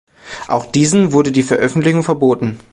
[0.47, 2.57] Auch diesen wurde die Veröffentlichung verboten.